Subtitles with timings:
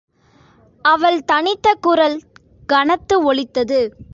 [0.85, 2.21] அவள் தனித்த குரல்
[2.67, 3.79] கனத்து ஒலித்தது.